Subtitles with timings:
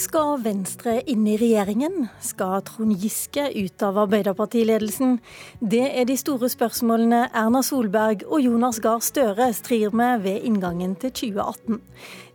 [0.00, 2.06] Skal Venstre inn i regjeringen?
[2.24, 5.18] Skal Trond Giske ut av Arbeiderpartiledelsen?
[5.60, 10.94] Det er de store spørsmålene Erna Solberg og Jonas Gahr Støre strir med ved inngangen
[11.02, 11.82] til 2018.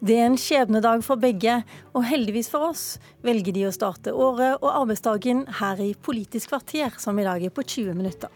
[0.05, 1.63] Det er en skjebnedag for begge,
[1.97, 2.85] og heldigvis for oss
[3.25, 7.55] velger de å starte året og arbeidsdagen her i Politisk kvarter, som i dag er
[7.55, 8.29] på 20 minutter.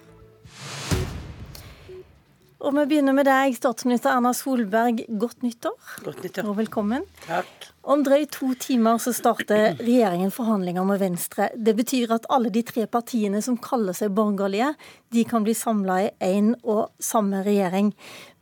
[2.59, 5.05] Og vi begynner med deg, statsminister Erna Solberg.
[5.19, 5.77] Godt nyttår.
[6.03, 6.47] Godt nyttår.
[6.51, 7.05] Og velkommen.
[7.23, 7.69] Takk.
[7.87, 11.47] Om drøyt to timer så starter regjeringen forhandlinger med Venstre.
[11.55, 14.73] Det betyr at alle de tre partiene som kaller seg borgerlige,
[15.15, 17.93] de kan bli samla i én og samme regjering.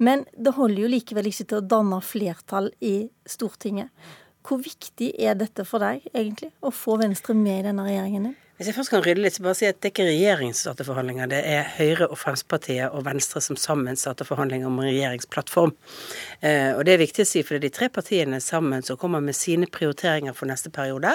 [0.01, 2.95] Men det holder jo likevel ikke til å danne flertall i
[3.29, 3.93] Stortinget.
[4.41, 8.37] Hvor viktig er dette for deg, egentlig, å få Venstre med i denne regjeringen din?
[8.57, 10.71] Hvis jeg først kan rydde litt, så bare si at det er ikke regjeringen som
[10.71, 11.27] starter forhandlinger.
[11.29, 15.75] Det er Høyre og Fremskrittspartiet og Venstre som sammen starter forhandlinger om regjeringsplattform.
[16.41, 18.97] Eh, og det er viktig å si, for det er de tre partiene sammen som
[18.97, 21.11] kommer med sine prioriteringer for neste periode.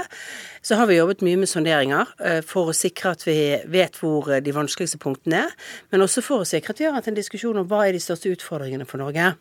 [0.63, 3.35] Så har vi jobbet mye med sonderinger eh, for å sikre at vi
[3.75, 5.59] vet hvor eh, de vanskeligste punktene er,
[5.91, 8.05] men også for å sikre at vi har hatt en diskusjon om hva er de
[8.07, 9.33] største utfordringene for Norge.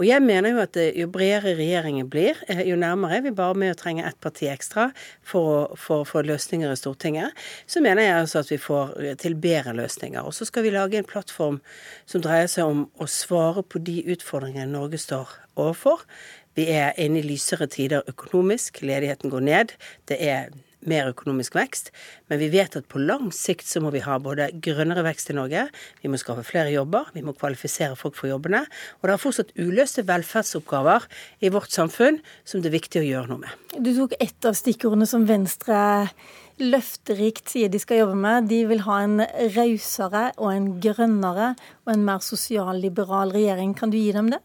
[0.00, 3.76] Og jeg mener jo at jo bredere regjeringen blir, jo nærmere er vi bare med
[3.76, 4.88] å trenge ett parti ekstra
[5.20, 7.25] for å få løsninger i Stortinget
[7.66, 10.20] så mener jeg altså at vi får til bedre løsninger.
[10.20, 11.60] Og så skal vi lage en plattform
[12.06, 16.04] som dreier seg om å svare på de utfordringene Norge står overfor.
[16.56, 19.76] Vi er inne i lysere tider økonomisk, ledigheten går ned.
[20.08, 20.48] Det er
[20.86, 21.90] mer økonomisk vekst.
[22.30, 25.36] Men vi vet at på lang sikt så må vi ha både grønnere vekst i
[25.38, 25.66] Norge,
[26.02, 28.64] vi må skape flere jobber, vi må kvalifisere folk for jobbene.
[29.00, 31.06] Og det er fortsatt uløste velferdsoppgaver
[31.40, 33.62] i vårt samfunn som det er viktig å gjøre noe med.
[33.76, 35.78] Du tok ett av stikkordene som Venstre
[36.62, 38.48] løfterikt sier de skal jobbe med.
[38.48, 39.20] De vil ha en
[39.56, 41.52] rausere og en grønnere
[41.84, 43.74] og en mer sosialliberal regjering.
[43.76, 44.40] Kan du gi dem det?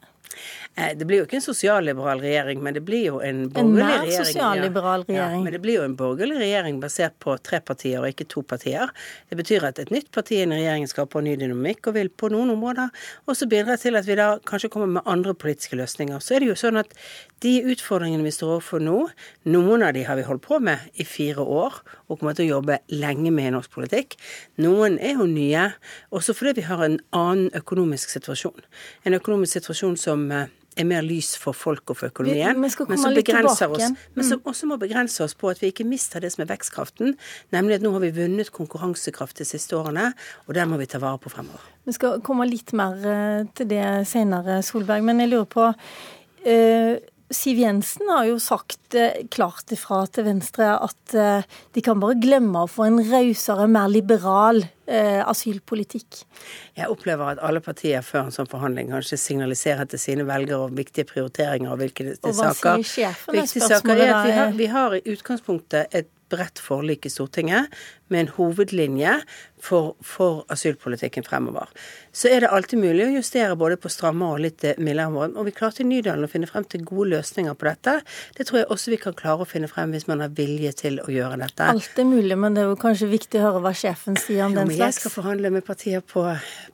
[0.76, 3.84] Eh, det blir jo ikke en sosialliberal regjering, men det blir jo en borgerlig.
[3.84, 4.26] En regjering.
[4.26, 5.40] sosialliberal regjering.
[5.40, 8.44] Ja, men det blir jo en borgerlig regjering basert på tre partier og ikke to
[8.48, 8.92] partier.
[9.30, 12.32] Det betyr at et nytt parti i en regjering skaper ny dynamikk og vil på
[12.34, 12.90] noen områder
[13.32, 16.20] også bidra til at vi da kanskje kommer med andre politiske løsninger.
[16.24, 16.96] Så er det jo sånn at
[17.42, 18.98] de utfordringene vi står overfor nå,
[19.50, 21.80] noen av de har vi holdt på med i fire år
[22.12, 24.18] og kommer til å jobbe lenge med i norsk politikk.
[24.62, 25.70] Noen er jo nye,
[26.14, 28.62] også fordi vi har en annen økonomisk situasjon.
[29.08, 30.50] En økonomisk situasjon som eh,
[30.80, 34.42] er mer lys for folk og for økonomien, men, men som begrenser oss, men som
[34.48, 37.18] også må begrense oss på at vi ikke mister det som er vekstkraften,
[37.52, 40.12] nemlig at nå har vi vunnet konkurransekraft de siste årene,
[40.48, 41.66] og den må vi ta vare på fremover.
[41.88, 46.96] Vi skal komme litt mer eh, til det senere, Solberg, men jeg lurer på uh,
[47.32, 52.20] Siv Jensen har jo sagt eh, klart ifra til Venstre at eh, de kan bare
[52.22, 56.22] glemme å få en rausere, mer liberal eh, asylpolitikk.
[56.80, 60.76] Jeg opplever at alle partier før en sånn forhandling kanskje signaliserer til sine velgere om
[60.76, 62.32] viktige prioriteringer og hvilke saker.
[62.32, 63.38] Og hva sier sjefen?
[63.40, 67.72] Viktige saker er at vi har, vi har i utgangspunktet et bredt forlik i Stortinget
[68.12, 69.18] med en hovedlinje
[69.62, 71.70] for, for, asylpolitikken fremover.
[72.12, 75.38] Så er det alltid mulig å justere både på strammere og litt mildere måte.
[75.38, 77.94] Og vi klarte i Nydalen å finne frem til gode løsninger på dette.
[78.38, 80.98] Det tror jeg også vi kan klare å finne frem hvis man har vilje til
[81.04, 81.70] å gjøre dette.
[81.76, 84.56] Alt er mulig, men det er jo kanskje viktig å høre hva sjefen sier om
[84.56, 84.82] jo, den slags.
[84.82, 86.26] Jeg skal forhandle med partier på,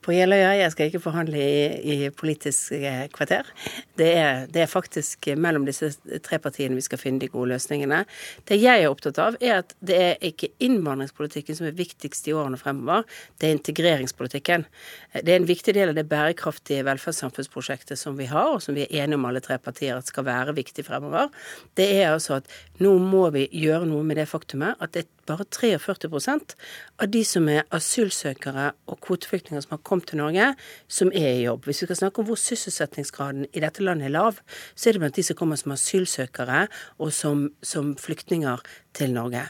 [0.05, 0.55] på Jeløya.
[0.61, 3.51] Jeg skal ikke forhandle i, i Politisk eh, kvarter.
[3.99, 5.91] Det er, det er faktisk mellom disse
[6.23, 8.05] tre partiene vi skal finne de gode løsningene.
[8.47, 12.35] Det jeg er opptatt av, er at det er ikke innvandringspolitikken som er viktigst i
[12.37, 13.03] årene fremover fremover,
[13.41, 14.65] det er integreringspolitikken.
[15.13, 18.85] Det er en viktig del av det bærekraftige velferdssamfunnsprosjektet som vi har, og som vi
[18.85, 21.29] er enige om alle tre partier at skal være viktig fremover.
[21.77, 22.49] Det er altså at
[22.79, 26.55] nå må vi gjøre noe med det faktumet at det er bare 43%
[27.01, 30.53] av de som er asylsøkere og kvoteflyktninger som har kommet til Norge,
[30.87, 31.67] som er i jobb.
[31.67, 34.39] Hvis vi skal snakke om hvor sysselsettingsgraden i dette landet er lav,
[34.75, 36.67] så er det blant de som kommer som asylsøkere
[36.97, 38.63] og som, som flyktninger
[38.97, 39.43] til Norge.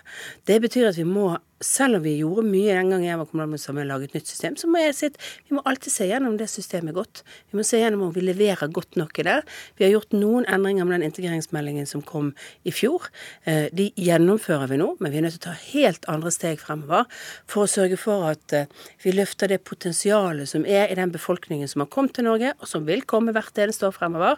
[0.47, 3.73] Det betyr at vi må selv om vi gjorde mye den gangen jeg var kommunalminister
[3.73, 5.17] og å lage et nytt system, så må jeg si at
[5.47, 7.23] vi må alltid se gjennom det systemet godt.
[7.49, 9.37] Vi må se gjennom om vi leverer godt nok i det.
[9.79, 12.33] Vi har gjort noen endringer med den integreringsmeldingen som kom
[12.67, 13.07] i fjor.
[13.49, 16.61] Eh, de gjennomfører vi nå, men vi er nødt til å ta helt andre steg
[16.61, 17.07] fremover
[17.49, 18.69] for å sørge for at eh,
[19.03, 22.69] vi løfter det potensialet som er i den befolkningen som har kommet til Norge, og
[22.69, 24.37] som vil komme hvert eneste år fremover,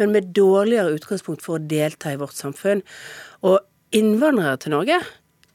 [0.00, 2.82] men med dårligere utgangspunkt for å delta i vårt samfunn.
[3.46, 3.60] Og
[3.94, 4.98] innvandrere til Norge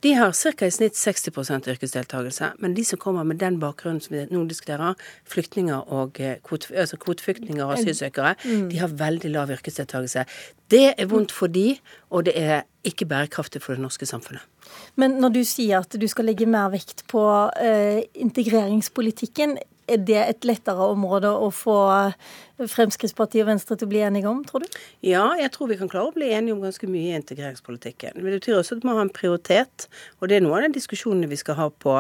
[0.01, 0.65] de har ca.
[0.65, 2.51] i snitt 60% yrkesdeltakelse.
[2.59, 4.97] Men de som kommer med den bakgrunnen som vi nå diskuterer,
[5.29, 8.69] flyktninger og eh, kvote, altså kvoteflyktninger og asylsøkere, mm.
[8.71, 10.25] de har veldig lav yrkesdeltakelse.
[10.71, 11.75] Det er vondt for de,
[12.09, 14.41] og det er ikke bærekraftig for det norske samfunnet.
[14.95, 19.57] Men når du sier at du skal legge mer vekt på uh, integreringspolitikken,
[19.91, 21.77] Er det et lettere område å få
[22.61, 24.79] Fremskrittspartiet og Venstre til å bli enige om, tror du?
[25.05, 28.19] Ja, jeg tror vi kan klare å bli enige om ganske mye i integreringspolitikken.
[28.19, 29.87] Men det betyr også at man ha en prioritet,
[30.19, 31.97] og det er noen av de diskusjonene vi skal ha på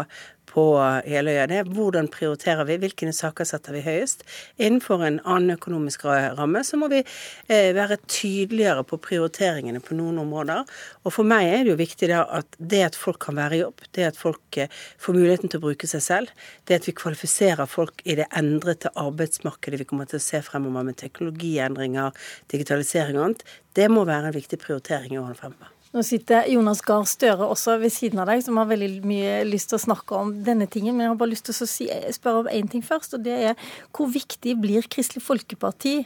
[0.49, 0.63] på
[1.07, 1.45] Jeløya.
[1.47, 4.25] Det er hvordan prioriterer vi, hvilke saker setter vi høyest.
[4.59, 10.19] Innenfor en annen økonomisk ramme så må vi eh, være tydeligere på prioriteringene på noen
[10.23, 10.67] områder.
[11.05, 13.85] Og for meg er det jo viktig at det at folk kan være i jobb,
[13.95, 14.71] det at folk eh,
[15.01, 18.93] får muligheten til å bruke seg selv, det at vi kvalifiserer folk i det endrete
[18.99, 22.15] arbeidsmarkedet vi kommer til å se fremover med teknologiendringer,
[22.51, 23.45] digitalisering og annet,
[23.77, 25.77] det må være en viktig prioritering i årene fremover.
[25.91, 29.71] Nå sitter Jonas Gahr Støre også ved siden av deg, som har veldig mye lyst
[29.71, 30.95] til å snakke om denne tingen.
[30.95, 33.35] Men jeg har bare lyst til å si, spørre om én ting først, og det
[33.51, 35.97] er hvor viktig blir Kristelig Folkeparti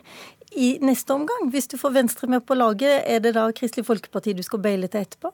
[0.55, 1.49] i neste omgang?
[1.53, 4.89] Hvis du får Venstre med på laget, er det da Kristelig Folkeparti du skal beile
[4.91, 5.31] til etterpå?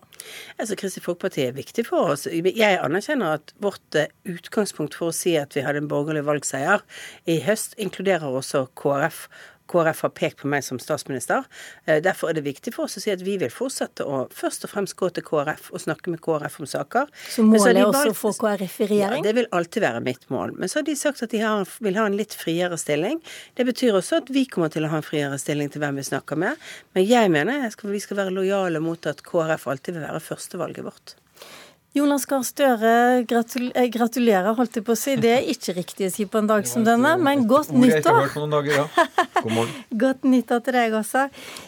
[0.57, 2.27] Altså, Kristelig Folkeparti er viktig for oss.
[2.27, 6.83] Jeg anerkjenner at vårt eh, utgangspunkt for å si at vi hadde en borgerlig valgseier
[7.30, 9.27] i høst, inkluderer også KrF
[9.71, 11.45] KrF har pekt på meg som statsminister.
[11.85, 14.68] Eh, derfor er det viktig for oss å si at vi vil fortsette å først
[14.68, 17.12] og fremst gå til KrF og snakke med KrF om saker.
[17.31, 19.23] Så målet er også å få KrF i regjering?
[19.23, 20.56] Ja, det vil alltid være mitt mål.
[20.57, 23.21] Men så har de sagt at de har, vil ha en litt friere stilling.
[23.57, 26.07] Det betyr også at vi kommer til å ha en friere stilling til hvem vi
[26.12, 26.69] snakker med.
[26.97, 30.24] Men jeg mener jeg skal, vi skal være lojale mot at KrF alltid vil være
[30.31, 31.15] førstevalget vårt.
[31.91, 32.91] Jonas Gahr Støre,
[33.27, 35.17] gratul gratulerer, holdt jeg på å si.
[35.19, 38.29] Det er ikke riktig å si på en dag som denne, men godt nyttår.
[38.31, 39.07] Dager, ja.
[39.43, 39.73] God
[40.03, 41.25] godt nyttår til deg også.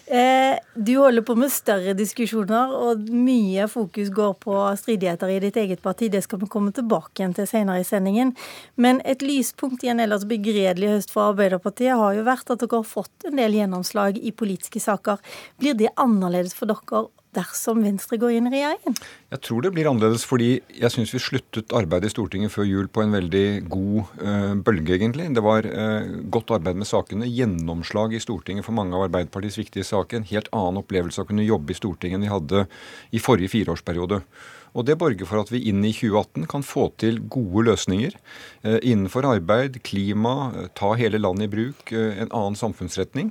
[0.08, 5.60] Eh, du holder på med større diskusjoner, og mye fokus går på stridigheter i ditt
[5.60, 6.08] eget parti.
[6.14, 8.32] Det skal vi komme tilbake igjen til senere i sendingen.
[8.80, 12.80] Men et lyspunkt i en ellers begredelig høst for Arbeiderpartiet har jo vært at dere
[12.80, 15.20] har fått en del gjennomslag i politiske saker.
[15.60, 17.04] Blir det annerledes for dere
[17.36, 18.96] dersom Venstre går inn i regjeringen?
[19.34, 22.90] Jeg tror det blir annerledes, fordi jeg syns vi sluttet arbeidet i Stortinget før jul
[22.94, 25.30] på en veldig god uh, bølge, egentlig.
[25.36, 29.88] Det var uh, godt arbeid med sakene, gjennomslag i Stortinget for mange av Arbeiderpartiets viktige
[29.88, 30.22] saker.
[30.22, 32.68] En helt annen opplevelse av å kunne jobbe i Stortinget enn vi hadde
[33.14, 34.22] i forrige fireårsperiode.
[34.74, 38.16] Og Det borger for at vi inn i 2018 kan få til gode løsninger
[38.66, 43.30] eh, innenfor arbeid, klima, ta hele landet i bruk, en annen samfunnsretning.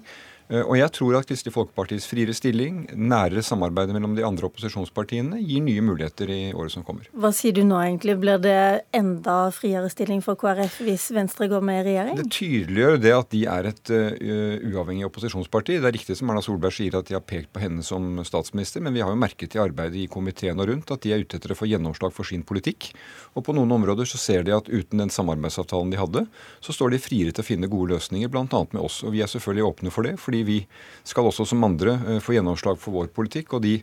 [0.50, 5.40] Eh, og jeg tror at Kristelig Folkepartis friere stilling, nærere samarbeid mellom de andre opposisjonspartiene,
[5.42, 7.08] gir nye muligheter i året som kommer.
[7.12, 8.16] Hva sier du nå egentlig?
[8.22, 12.18] Blir det enda friere stilling for KrF hvis Venstre går med i regjering?
[12.20, 15.78] Det tydeliggjør det at de er et uh, uavhengig opposisjonsparti.
[15.80, 18.82] Det er riktig som Erna Solberg sier at de har pekt på henne som statsminister,
[18.84, 21.38] men vi har jo merket i arbeidet i komiteen og rundt at de er ute
[21.38, 22.90] etter å få gjennomslag for sin politikk.
[23.36, 26.24] Og på noen områder så ser de at uten den samarbeidsavtalen de hadde,
[26.64, 28.46] så står de friere til å finne gode løsninger, bl.a.
[28.46, 29.00] med oss.
[29.06, 30.16] Og vi er selvfølgelig åpne for det.
[30.20, 30.56] fordi vi
[31.04, 33.52] skal også som andre eh, få gjennomslag for vår politikk.
[33.58, 33.74] Og de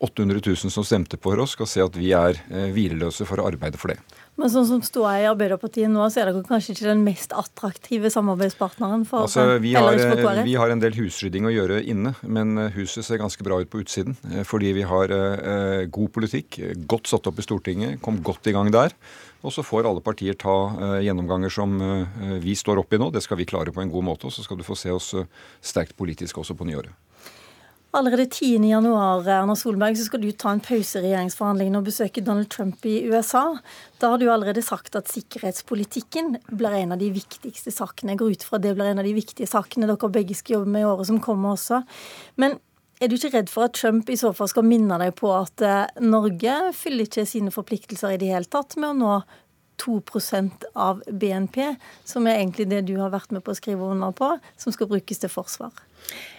[0.00, 3.50] 800 000 som stemte på oss, skal se at vi er eh, hvileløse for å
[3.50, 4.00] arbeide for det.
[4.38, 8.10] Men sånn som ståa i Arbeiderpartiet nå, så er dere kanskje ikke den mest attraktive
[8.14, 12.70] samarbeidspartneren for altså, vi har, vi har en del husrydding å gjøre inne, men eh,
[12.78, 14.14] huset ser ganske bra ut på utsiden.
[14.46, 18.70] Fordi vi har eh, god politikk, godt satt opp i Stortinget, kom godt i gang
[18.74, 18.94] der.
[19.46, 23.12] Og så får alle partier ta uh, gjennomganger som uh, vi står oppi i nå.
[23.14, 24.26] Det skal vi klare på en god måte.
[24.26, 25.28] Og så skal du få se oss uh,
[25.62, 26.90] sterkt politisk også på nyåret.
[27.96, 32.50] Allerede 10.1 Erna Solberg, så skal du ta en pause i regjeringsforhandlingene og besøke Donald
[32.52, 33.46] Trump i USA.
[33.96, 38.12] Da har du allerede sagt at sikkerhetspolitikken blir en av de viktigste sakene.
[38.12, 40.74] Jeg går ut fra det blir en av de viktige sakene dere begge skal jobbe
[40.74, 41.80] med i året som kommer også.
[42.36, 42.58] Men
[43.00, 45.64] er du ikke redd for at Trump i så fall skal minne deg på at
[45.64, 49.18] eh, Norge fyller ikke sine forpliktelser i det hele tatt med å nå
[49.82, 51.60] 2% av BNP,
[52.08, 54.90] som er egentlig det du har vært med på å skrive under på, som skal
[54.90, 55.72] brukes til forsvar?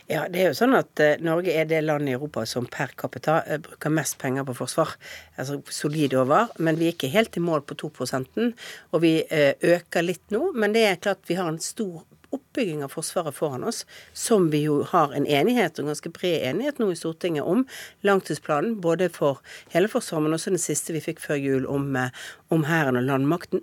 [0.09, 2.95] Ja, det er jo sånn at uh, Norge er det landet i Europa som per
[2.97, 4.95] capita uh, bruker mest penger på forsvar.
[5.37, 6.49] Altså solid over.
[6.57, 10.47] Men vi er ikke helt i mål på 2% Og vi uh, øker litt nå.
[10.57, 12.01] Men det er klart vi har en stor
[12.35, 16.79] oppbygging av Forsvaret foran oss, som vi jo har en enighet, en ganske bred enighet
[16.79, 17.65] nå i Stortinget om.
[18.05, 19.41] Langtidsplanen både for
[19.73, 22.09] hele Forsvaret, men også den siste vi fikk før jul om, eh,
[22.49, 23.61] om Hæren og landmakten.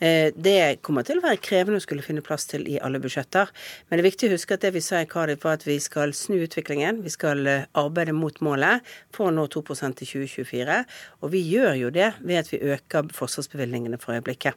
[0.00, 3.48] Eh, det kommer til å være krevende å skulle finne plass til i alle budsjetter.
[3.88, 5.78] Men det er viktig å huske at det vi sa i Cardiff var at vi
[5.78, 7.02] skal snu utviklingen.
[7.02, 8.80] Vi skal eh, arbeide mot målet
[9.12, 10.84] for å nå 2% til 2024.
[11.22, 14.54] Og vi gjør jo det ved at vi øker forsvarsbevilgningene for øyeblikket.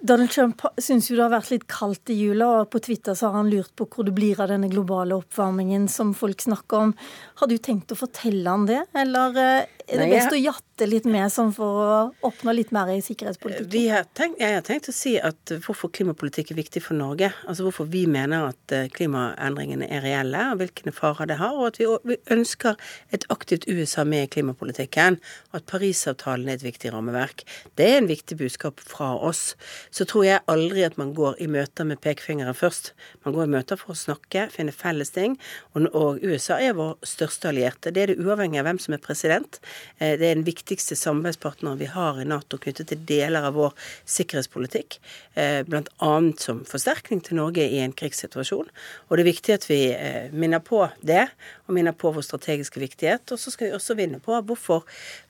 [0.00, 3.28] Donald Trump syns jo det har vært litt kaldt i jula, og på Twitter så
[3.28, 6.94] har han lurt på hvor det blir av denne globale oppvarmingen som folk snakker om.
[7.42, 11.06] Har du tenkt å fortelle han det, eller eh, Er det best å jatte litt
[11.08, 11.94] med sånn for å
[12.26, 13.88] oppnå litt mer i sikkerhetspolitikken?
[13.90, 17.32] Har tenkt, jeg har tenkt å si at hvorfor klimapolitikk er viktig for Norge.
[17.50, 21.56] Altså hvorfor vi mener at eh, klimaendringene er reelle, og hvilke farer det har.
[21.58, 22.78] Og at vi, vi ønsker
[23.14, 25.18] et aktivt USA med i klimapolitikken.
[25.50, 27.44] Og at Parisavtalen er et viktig rammeverk.
[27.80, 29.54] Det er en viktig budskap fra oss.
[29.90, 32.92] Så tror jeg aldri at man går i møter med pekefingeren først.
[33.26, 35.36] Man går i møter for å snakke, finne felles ting.
[35.74, 37.90] Og, og USA er vår største allierte.
[37.94, 39.60] Det er det uavhengig av hvem som er president.
[39.98, 43.74] Eh, det er den viktigste samarbeidspartneren vi har i Nato knyttet til deler av vår
[44.08, 44.98] sikkerhetspolitikk.
[45.34, 46.12] Eh, Bl.a.
[46.42, 48.70] som forsterkning til Norge i en krigssituasjon.
[49.08, 51.26] Og det er viktig at vi eh, minner på det,
[51.66, 53.26] og minner på vår strategiske viktighet.
[53.30, 54.86] Og så skal vi også vinne på hvorfor,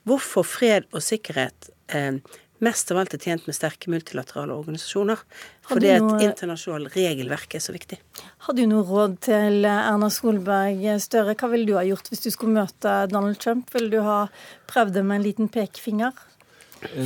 [0.07, 1.71] hvorfor fred og sikkerhet
[2.65, 5.21] mest av alt er tjent med sterke multilaterale organisasjoner.
[5.67, 6.17] Fordi noe...
[6.17, 7.99] et internasjonalt regelverk er så viktig.
[8.47, 11.35] Har du noe råd til Erna Solberg Støre?
[11.37, 13.69] Hva ville du ha gjort hvis du skulle møte Donald Trump?
[13.75, 14.25] Ville du ha
[14.71, 16.15] prøvd det med en liten pekefinger?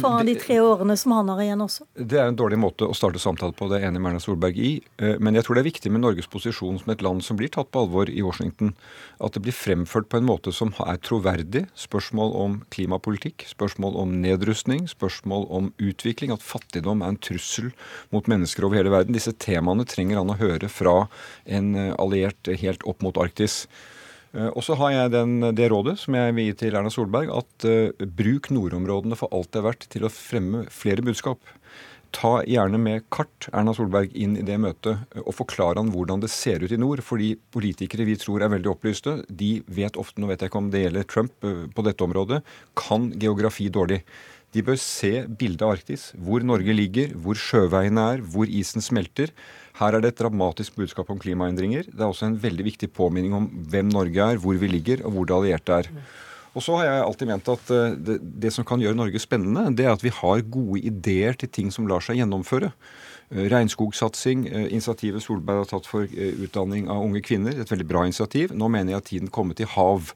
[0.02, 1.86] Foran de tre årene som han har igjen også?
[1.96, 4.60] Det er en dårlig måte å starte samtale på, det er enig med Erna Solberg
[4.60, 4.72] i.
[5.02, 7.52] Eh, men jeg tror det er viktig med Norges posisjon som et land som blir
[7.54, 8.74] tatt på alvor i Washington.
[9.24, 11.66] At det blir fremført på en måte som er troverdig.
[11.80, 16.36] Spørsmål om klimapolitikk, spørsmål om nedrustning, spørsmål om utvikling.
[16.36, 17.72] At fattigdom er en trussel
[18.16, 19.16] mot mennesker over hele verden.
[19.16, 21.06] Disse temaene trenger han å høre fra
[21.46, 23.66] en eh, alliert helt opp mot Arktis.
[24.36, 27.32] Eh, og så har jeg den, det rådet som jeg vil gi til Erna Solberg,
[27.32, 31.40] at uh, bruk nordområdene for alt det er verdt til å fremme flere budskap.
[32.16, 36.24] Ta gjerne med kart Erna Solberg inn i det møtet eh, og forklare han hvordan
[36.24, 37.04] det ser ut i nord.
[37.04, 40.72] Fordi politikere vi tror er veldig opplyste, de vet ofte, nå vet jeg ikke om
[40.72, 41.36] det gjelder Trump
[41.76, 42.42] på dette området,
[42.80, 44.02] kan geografi dårlig.
[44.56, 49.34] De bør se bildet av Arktis, hvor Norge ligger, hvor sjøveiene er, hvor isen smelter.
[49.76, 51.90] Her er det et dramatisk budskap om klimaendringer.
[51.90, 55.12] Det er også en veldig viktig påminning om hvem Norge er, hvor vi ligger, og
[55.18, 55.92] hvor det allierte er.
[56.56, 59.68] Og så har jeg alltid ment at eh, det, det, som kan gjøre Norge spennende,
[59.76, 62.72] det er at vi har gode ideer til ting som lar seg gjennomføre.
[63.34, 68.06] Eh, regnskogsatsing, eh, initiativet Solberg har tatt for utdanning av unge kvinner, et veldig bra
[68.08, 68.56] initiativ.
[68.56, 70.16] Nå mener jeg at tiden kommer til hav.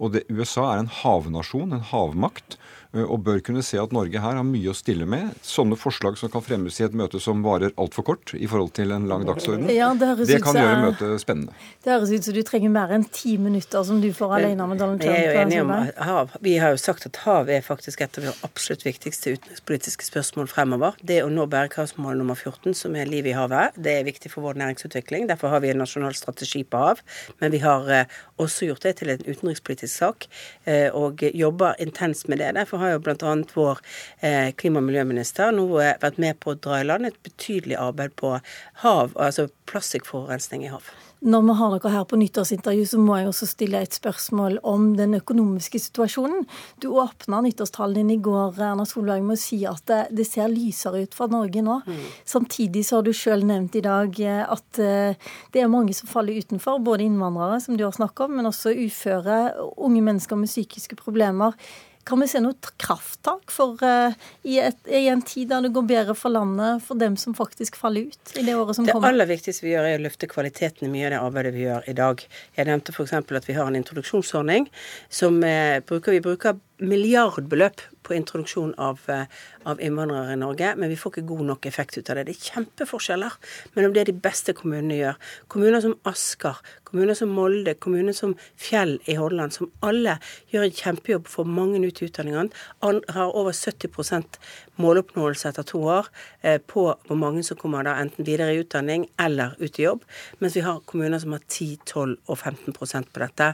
[0.00, 2.58] Og det, USA er en havnasjon, en havmakt.
[2.90, 5.36] Og bør kunne se at Norge her har mye å stille med.
[5.46, 8.90] Sånne forslag som kan fremmes i et møte som varer altfor kort i forhold til
[8.90, 11.54] en lang dagsorden, ja, det, det, kan gjøre møtet spennende.
[11.84, 14.82] Det høres ut som du trenger mer enn ti minutter som du får alene med
[14.82, 15.14] Donald Trump.
[15.14, 15.70] Jeg er jo enig om
[16.08, 16.34] hav.
[16.42, 20.50] Vi har jo sagt at hav er faktisk et av de absolutt viktigste utenrikspolitiske spørsmål
[20.50, 20.98] fremover.
[21.06, 24.48] Det å nå bærekraftsmål nummer 14, som er liv i havet, det er viktig for
[24.48, 25.30] vår næringsutvikling.
[25.30, 27.06] Derfor har vi en nasjonal strategi på hav.
[27.38, 30.28] Men vi har eh, også gjort det til en utenrikspolitisk sak,
[30.64, 32.54] eh, og jobber intenst med det.
[32.58, 33.34] Derfor har jo bl.a.
[33.54, 33.82] vår
[34.20, 37.78] eh, klima- og miljøminister nå eh, vært med på å dra i land et betydelig
[37.80, 38.36] arbeid på
[38.84, 40.88] hav, altså plastikkforurensning i hav.
[41.20, 44.86] Når vi har dere her på nyttårsintervju, så må jeg også stille et spørsmål om
[44.96, 46.46] den økonomiske situasjonen.
[46.80, 50.48] Du åpna nyttårstalen din i går Erna Solberg, med å si at det, det ser
[50.48, 51.76] lysere ut for Norge nå.
[51.84, 52.00] Mm.
[52.24, 56.40] Samtidig så har du sjøl nevnt i dag eh, at det er mange som faller
[56.40, 59.40] utenfor, både innvandrere, som du har snakket om, men også uføre,
[59.76, 61.52] unge mennesker med psykiske problemer.
[62.10, 65.86] Kan vi se noe krafttak for uh, i, et, i, en tid der det går
[65.86, 69.08] bedre for landet, for dem som faktisk faller ut i det året som det kommer?
[69.08, 71.64] Det aller viktigste vi gjør, er å løfte kvaliteten i mye av det arbeidet vi
[71.68, 72.26] gjør i dag.
[72.58, 73.14] Jeg nevnte f.eks.
[73.14, 74.66] at vi har en introduksjonsordning
[75.20, 79.22] som uh, bruker, vi bruker milliardbeløp på introduksjon av, uh,
[79.70, 82.26] av, innvandrere i Norge, men vi får ikke god nok effekt ut av det.
[82.28, 83.38] Det er kjempeforskjeller
[83.78, 85.32] mellom det de beste kommunene gjør.
[85.52, 86.58] Kommuner som Asker,
[86.90, 90.16] Kommuner som Molde, kommuner som Fjell i Hordaland, som alle
[90.50, 92.50] gjør en kjempejobb for mange ut i utdanningene,
[92.82, 93.94] har over 70
[94.80, 96.08] måloppnåelse etter to år
[96.42, 100.04] eh, på hvor mange som kommer da enten videre i utdanning eller ut i jobb,
[100.40, 103.50] mens vi har kommuner som har 10, 12 og 15% på dette.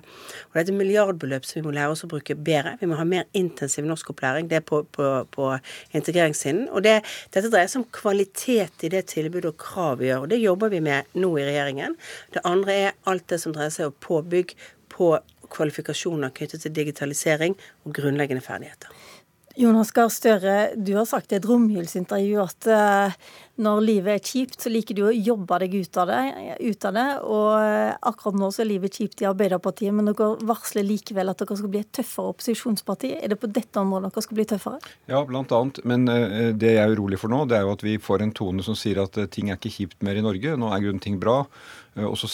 [0.47, 2.76] Og Det er et milliardbeløp som vi må lære oss å bruke bedre.
[2.80, 4.50] Vi må ha mer intensiv norskopplæring.
[4.50, 5.50] Det er på, på, på
[5.97, 6.66] integreringssiden.
[6.71, 6.99] Og det,
[7.35, 10.26] dette dreier seg om kvalitet i det tilbudet og krav vi gjør.
[10.26, 11.97] og Det jobber vi med nå i regjeringen.
[12.35, 14.56] Det andre er alt det som dreier seg om påbygg
[14.97, 15.16] på
[15.52, 18.90] kvalifikasjoner knyttet til digitalisering og grunnleggende ferdigheter.
[19.56, 23.14] Jonas Gahr Støre, du har sagt i et romjulsintervju at uh,
[23.64, 26.96] når livet er kjipt, så liker du å jobbe deg ut av, det, ut av
[26.98, 27.04] det.
[27.25, 31.40] Og uh, akkurat nå så er livet kjipt i Arbeiderpartiet, men dere varsler likevel at
[31.40, 33.14] dere skal bli et tøffere opposisjonsparti.
[33.16, 34.92] Er det på dette området dere skal bli tøffere?
[35.08, 35.80] Ja, annet.
[35.88, 38.36] Men uh, det jeg er urolig for nå, det er jo at vi får en
[38.36, 40.58] tone som sier at ting er ikke kjipt mer i Norge.
[40.60, 41.46] Nå er grunnen ting bra.
[42.04, 42.28] Og så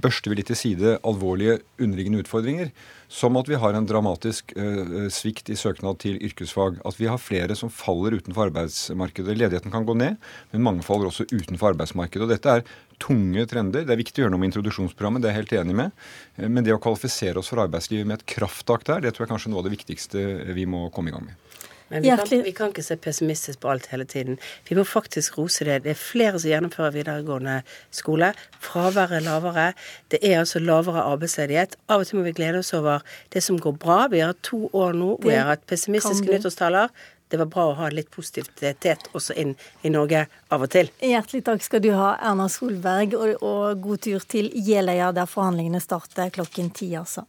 [0.00, 2.70] børster vi litt til side alvorlige underliggende utfordringer.
[3.10, 6.78] Som at vi har en dramatisk uh, svikt i søknad til yrkesfag.
[6.86, 9.36] At vi har flere som faller utenfor arbeidsmarkedet.
[9.36, 10.16] Ledigheten kan gå ned,
[10.54, 12.24] men mange faller også utenfor arbeidsmarkedet.
[12.24, 12.64] og Dette er
[13.00, 13.84] tunge trender.
[13.84, 16.02] Det er viktig å gjøre noe med introduksjonsprogrammet, det er jeg helt enig med.
[16.40, 19.50] Men det å kvalifisere oss for arbeidslivet med et krafttak der, det tror jeg kanskje
[19.50, 21.49] er noe av det viktigste vi må komme i gang med.
[21.90, 24.38] Men vi kan, vi kan, ikke se pessimistisk på alt hele tiden.
[24.68, 25.80] Vi må faktisk rose det.
[25.84, 28.32] Det er flere som gjennomfører videregående skole.
[28.62, 29.72] Fraværet er lavere.
[30.10, 31.74] Det er altså lavere arbeidsledighet.
[31.90, 33.02] Av og til må vi glede oss over
[33.34, 34.04] det som går bra.
[34.12, 36.94] Vi har to år nå hvor vi har hatt pessimistiske nyttårstaler.
[37.30, 39.52] Det var bra å ha litt positivitet også inn
[39.86, 40.90] i Norge av og til.
[41.02, 45.82] Hjertelig takk skal du ha, Erna Solberg, og, og god tur til Jeløya, der forhandlingene
[45.82, 47.26] starter klokken ti, altså.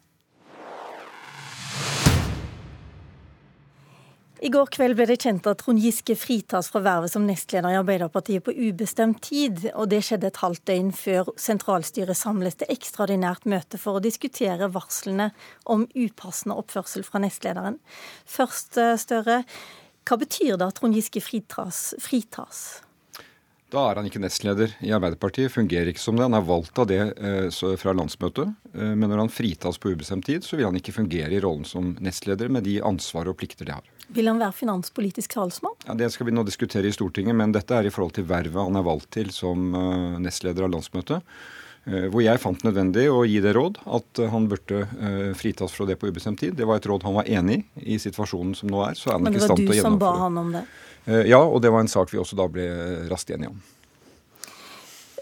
[4.42, 7.78] I går kveld ble det kjent at Trond Giske fritas fra vervet som nestleder i
[7.78, 13.46] Arbeiderpartiet på ubestemt tid, og det skjedde et halvt døgn før sentralstyret samles til ekstraordinært
[13.46, 15.30] møte for å diskutere varslene
[15.70, 17.78] om upassende oppførsel fra nestlederen.
[18.26, 19.44] Først, eh, Støre,
[20.10, 21.94] hva betyr det at Trond Giske fritas?
[22.02, 22.82] fritas?
[23.72, 26.25] Da er han ikke nestleder i Arbeiderpartiet, fungerer ikke som det.
[26.25, 28.51] Han er valgt av det eh, fra landsmøtet.
[28.75, 31.63] Eh, men når han fritas på ubestemt tid, så vil han ikke fungere i rollen
[31.68, 33.88] som nestleder med de ansvar og plikter det har.
[34.12, 35.78] Vil han være finanspolitisk talsmann?
[35.88, 38.60] Ja, Det skal vi nå diskutere i Stortinget, men dette er i forhold til vervet
[38.60, 41.34] han er valgt til som uh, nestleder av landsmøtet.
[41.82, 44.84] Hvor jeg fant nødvendig å gi det råd at han burde
[45.34, 46.54] fritas fra det på ubestemt tid.
[46.54, 49.00] Det var et råd han var enig i i situasjonen som nå er.
[49.00, 49.82] så er han ikke i stand til å gjennomføre.
[49.82, 50.62] Men det var du som ba han om det?
[51.05, 52.65] Ja, og det var en sak vi også da ble
[53.10, 53.62] raskt enige om.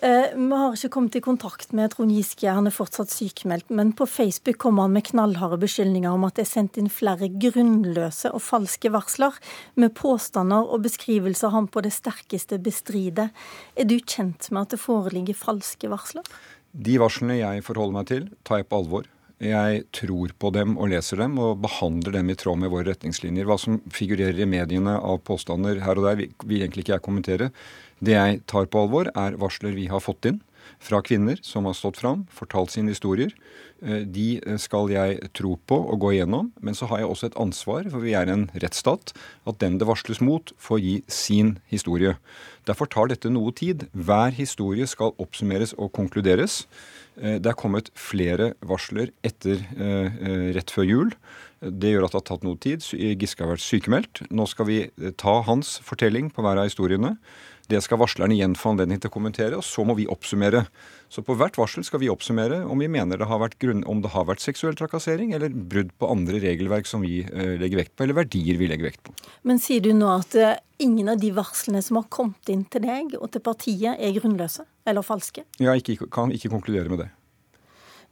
[0.01, 3.67] Eh, vi har ikke kommet i kontakt med Trond Giske, han er fortsatt sykemeldt.
[3.75, 7.27] Men på Facebook kommer han med knallharde beskyldninger om at det er sendt inn flere
[7.27, 9.36] grunnløse og falske varsler,
[9.75, 13.33] med påstander og beskrivelser han på det sterkeste bestrider.
[13.75, 16.24] Er du kjent med at det foreligger falske varsler?
[16.71, 19.09] De varslene jeg forholder meg til, tar jeg på alvor.
[19.39, 23.48] Jeg tror på dem og leser dem og behandler dem i tråd med våre retningslinjer.
[23.48, 27.48] Hva som figurerer i mediene av påstander her og der, vil egentlig ikke jeg kommentere.
[28.03, 30.41] Det jeg tar på alvor, er varsler vi har fått inn
[30.84, 33.31] fra kvinner som har stått fram, fortalt sine historier.
[33.81, 37.39] Eh, de skal jeg tro på og gå igjennom, men så har jeg også et
[37.39, 39.13] ansvar, for vi er en rettsstat,
[39.48, 42.15] at den det varsles mot, får gi sin historie.
[42.67, 43.88] Derfor tar dette noe tid.
[43.96, 46.65] Hver historie skal oppsummeres og konkluderes.
[47.20, 49.62] Eh, det er kommet flere varsler etter
[50.56, 51.14] rett før jul.
[51.60, 52.86] Det gjør at det har tatt noe tid.
[53.20, 54.24] Giske har vært sykemeldt.
[54.32, 54.80] Nå skal vi
[55.20, 57.18] ta hans fortelling på hver av historiene.
[57.70, 60.64] Det skal varsleren igjen få anledning til å kommentere, og så må vi oppsummere.
[61.10, 64.01] Så på hvert varsel skal vi oppsummere om vi mener det har vært, grunn, om
[64.01, 67.94] det har vært seksuell trakassering eller brudd på andre regelverk som vi eh, legger vekt
[67.94, 69.14] på, eller verdier vi legger vekt på.
[69.46, 72.88] Men sier du nå at eh, ingen av de varslene som har kommet inn til
[72.88, 75.46] deg og til partiet, er grunnløse eller falske?
[75.62, 77.12] Jeg ikke, kan ikke konkludere med det.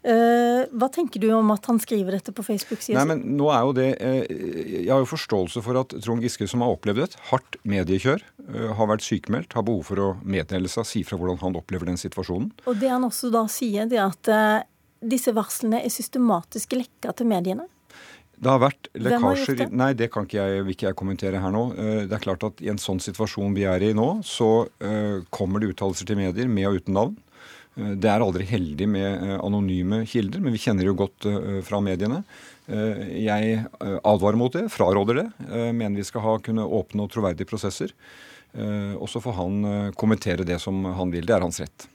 [0.08, 3.16] Uh, hva tenker du om at han skriver dette på Facebook-sida si?
[3.28, 6.78] Nå er jo det, uh, Jeg har jo forståelse for at Trond Giske, som har
[6.78, 11.04] opplevd et hardt mediekjør, uh, har vært sykemeldt, har behov for å meddele seg, si
[11.04, 12.54] fra hvordan han opplever den situasjonen.
[12.72, 14.70] Og det han også da sier, det er at
[15.04, 17.68] disse varslene er systematisk lekka til mediene?
[18.38, 19.70] Det har vært lekkasjer det?
[19.76, 21.64] Nei, det kan ikke jeg, vil ikke jeg kommentere her nå.
[22.06, 24.70] Det er klart at I en sånn situasjon vi er i nå, så
[25.34, 27.16] kommer det uttalelser til medier med og uten navn.
[27.78, 31.60] Eh, det er aldri heldig med eh, anonyme kilder, men vi kjenner jo godt eh,
[31.66, 32.24] fra mediene.
[32.68, 35.28] Jeg advarer mot det, fraråder det.
[35.72, 37.94] Mener vi skal ha, kunne åpne og troverdige prosesser.
[39.00, 41.24] Og så får han kommentere det som han vil.
[41.24, 41.86] Det er hans rett.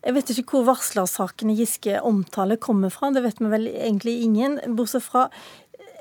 [0.00, 3.12] Jeg vet ikke hvor varslersakene Giske omtaler kommer fra.
[3.12, 4.56] Det vet vi vel egentlig ingen.
[4.72, 5.26] Bortsett fra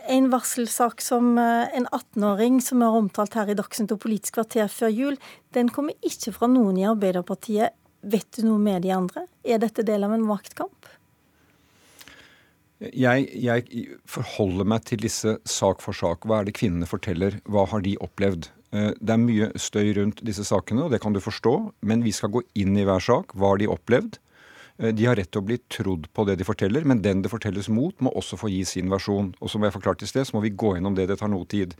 [0.07, 4.95] en varselsak som en 18-åring som er omtalt her i Dagsnytt og Politisk kvarter før
[4.95, 5.19] jul,
[5.59, 9.25] den kommer ikke fra noen i Arbeiderpartiet Vet du noe med de andre?
[9.41, 10.91] Er dette del av en maktkamp?
[12.93, 16.27] Jeg, jeg, forholder meg til disse sak for sak.
[16.27, 17.39] Hva er det kvinnene forteller?
[17.49, 18.51] Hva har de opplevd?
[18.75, 21.55] Eh, det er mye støy rundt disse sakene, og det kan du forstå.
[21.87, 23.33] Men vi skal gå inn i hver sak.
[23.33, 24.19] Hva har de opplevd?
[24.77, 27.31] Eh, de har rett til å bli trodd på det de forteller, men den det
[27.31, 29.31] fortelles mot, må også få gi sin versjon.
[29.39, 31.07] Og som jeg forklarte i sted, så må vi gå gjennom det.
[31.09, 31.73] Det tar noe tid.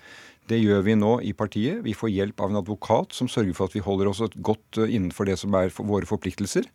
[0.45, 1.79] Det gjør vi nå i partiet.
[1.85, 4.91] Vi får hjelp av en advokat som sørger for at vi holder oss godt eh,
[4.93, 6.67] innenfor det som er våre forpliktelser.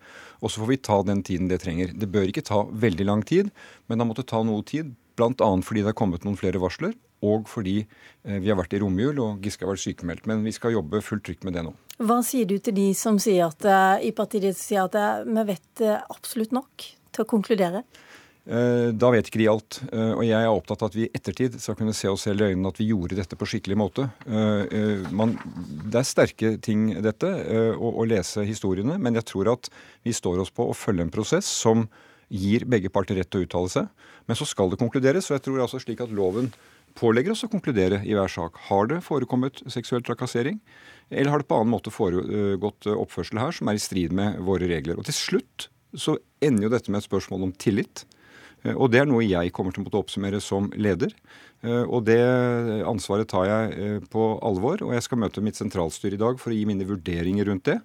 [0.42, 1.92] Og så får vi ta den tiden det trenger.
[1.94, 3.52] Det bør ikke ta veldig lang tid,
[3.86, 4.90] men det måtte ta noe tid.
[5.20, 5.30] Bl.a.
[5.38, 9.22] fordi det har kommet noen flere varsler, og fordi eh, vi har vært i romjul
[9.22, 10.26] og Giske har vært sykemeldt.
[10.26, 11.76] Men vi skal jobbe fullt trykk med det nå.
[12.02, 15.86] Hva sier du til de som sier at, eh, i partiet sier at vi vet
[16.10, 17.84] absolutt nok til å konkludere?
[18.50, 19.76] Da vet ikke de alt.
[19.94, 22.48] Og jeg er opptatt av at vi i ettertid skal kunne se oss selv i
[22.50, 24.08] øynene at vi gjorde dette på skikkelig måte.
[25.14, 25.36] Man,
[25.86, 27.30] det er sterke ting, dette,
[27.78, 28.98] å, å lese historiene.
[28.98, 29.70] Men jeg tror at
[30.02, 31.86] vi står oss på å følge en prosess som
[32.30, 33.88] gir begge parter rett til å uttale seg.
[34.26, 35.30] Men så skal det konkluderes.
[35.30, 36.50] Og jeg tror altså slik at loven
[36.98, 38.58] pålegger oss å konkludere i hver sak.
[38.66, 40.58] Har det forekommet seksuell trakassering?
[41.10, 44.66] Eller har det på annen måte foregått oppførsel her som er i strid med våre
[44.70, 44.98] regler?
[44.98, 48.04] Og til slutt så ender jo dette med et spørsmål om tillit.
[48.64, 51.14] Eh, og det er noe jeg kommer til å måtte oppsummere som leder.
[51.64, 52.20] Eh, og det
[52.88, 54.84] ansvaret tar jeg eh, på alvor.
[54.86, 57.80] Og jeg skal møte mitt sentralstyre i dag for å gi mine vurderinger rundt det.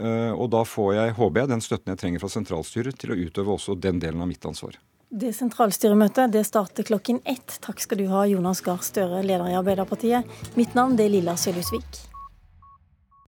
[0.00, 3.52] Og da får jeg, håper jeg, den støtten jeg trenger fra sentralstyret til å utøve
[3.52, 4.78] også den delen av mitt ansvar.
[5.10, 7.58] Det sentralstyremøtet det starter klokken ett.
[7.60, 10.38] Takk skal du ha, Jonas Gahr Støre, leder i Arbeiderpartiet.
[10.56, 12.09] Mitt navn det er Lilla Sølhusvik.